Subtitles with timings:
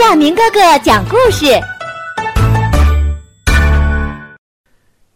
[0.00, 1.60] 亚明哥哥讲故事。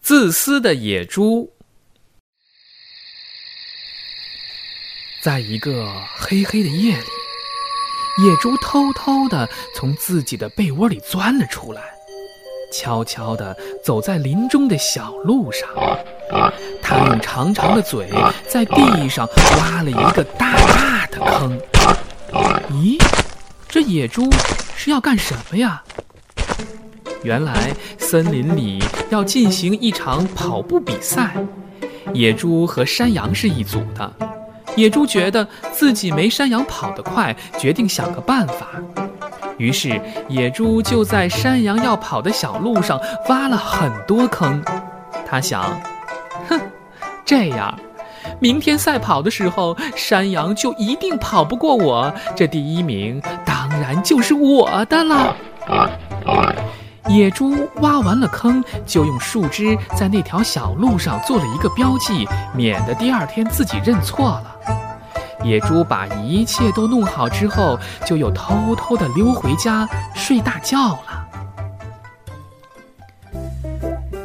[0.00, 1.52] 自私的野猪，
[5.20, 11.82] 在一个黑黑的夜里，野猪偷偷的从自己的被窝里钻了出来，
[12.72, 15.68] 悄悄的走在林中的小路上。
[16.80, 18.08] 它用长长的嘴
[18.48, 21.60] 在地上挖了一个大大的坑。
[22.70, 22.96] 咦，
[23.68, 24.30] 这野猪
[24.78, 25.82] 是要干什么呀？
[27.24, 31.34] 原来森林里要进行一场跑步比赛，
[32.14, 34.08] 野猪和山羊是一组的。
[34.76, 38.68] 野猪觉得自己没山羊跑得快，决定想个办法。
[39.56, 44.62] 于是野猪就在山羊要跑的小路上挖了很多坑。
[45.26, 45.76] 他想，
[46.48, 46.56] 哼，
[47.24, 47.76] 这样。
[48.40, 53.20] 明天赛跑的时候，山羊就一定跑不过我，这第一名
[53.80, 55.36] 然就是我的了。
[57.08, 64.56] 野猪挖完了坑，就用树枝在那条小路上做了一个标记，免得第二天自己认错了。
[65.42, 71.26] 野猪把一切都弄好之后，就又偷偷的溜回家睡大觉了。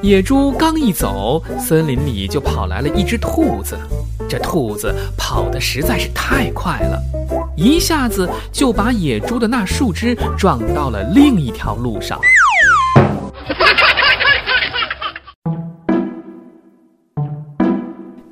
[0.00, 3.78] 野猪刚一走，森林里就跑来了一只兔子。
[4.28, 7.00] 这兔子跑得实在是太快了，
[7.56, 12.18] 一下子就把野猪的那树枝撞到了另一条路上。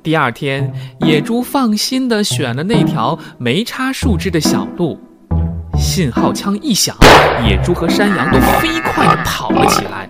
[0.01, 4.99] 第二天，野猪放心地选了那条没插树枝的小路。
[5.77, 6.97] 信号枪一响，
[7.45, 10.09] 野猪和山羊都飞快地跑了起来。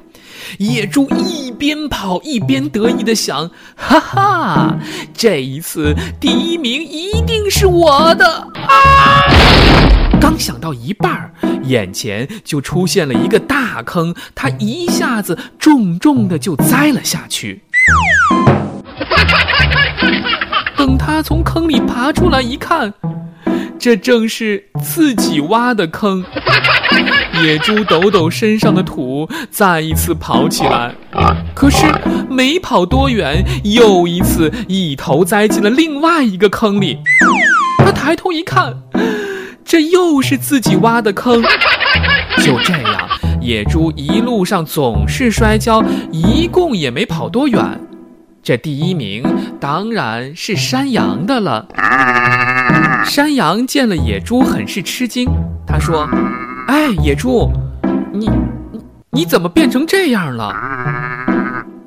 [0.58, 4.76] 野猪一边跑一边得意地想：“哈哈，
[5.22, 8.26] 这一次第一名一定是我的！”
[8.68, 9.22] 啊
[10.20, 17.62] 刚想到一半儿，眼前就出现了一个大坑，他一下子重重的就栽了下去。
[20.76, 22.92] 等他从坑里爬出来一看，
[23.82, 26.24] 这正是自己挖的坑。
[27.44, 30.94] 野猪抖抖身上的土，再一次跑起来。
[31.56, 31.88] 可是
[32.30, 37.00] 没跑多远，又一次一头栽进了另外一个坑里。
[37.80, 38.84] 他抬头一看，
[39.66, 41.42] 这又是自己挖的坑。
[42.38, 43.10] 就这样，
[43.42, 47.82] 野猪一路上总是摔跤，一共也没跑多远。
[48.44, 49.24] 这第一名
[49.60, 51.68] 当然是山羊的了。
[53.06, 55.30] 山羊见了野猪，很是吃惊。
[55.66, 56.08] 他说。
[56.68, 57.52] 哎，野猪，
[58.14, 58.30] 你
[59.10, 60.56] 你怎么变成这样了？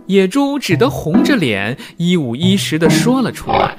[0.06, 3.74] 野猪只得红着脸，一五一十地说了出来。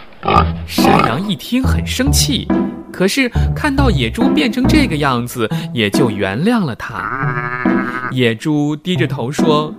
[0.66, 2.48] 山羊一听很生气，
[2.92, 7.64] 可是看到野猪变成这个样子，也就原谅了他。
[8.10, 9.72] 野猪低着头说：“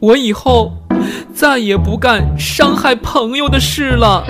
[0.00, 0.72] 我以后
[1.32, 4.24] 再也不干伤害朋友的事了，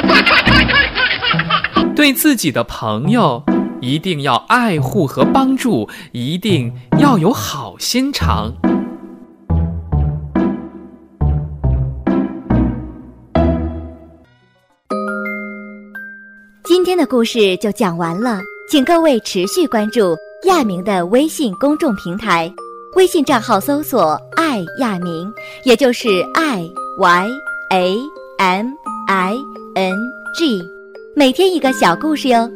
[1.94, 3.42] 对自己的朋友。”
[3.80, 8.50] 一定要爱护和帮助，一定要有好心肠。
[16.64, 18.40] 今天的故事就讲完了，
[18.70, 20.16] 请各位持续关注
[20.46, 22.50] 亚明的微信公众平台，
[22.96, 25.30] 微信账号搜索“爱亚明”，
[25.66, 26.66] 也就是 “i
[26.98, 27.28] y
[27.70, 27.98] a
[28.38, 28.68] m
[29.08, 29.36] i
[29.74, 29.94] n
[30.38, 30.73] g”，
[31.16, 32.50] 每天一个小故事哟。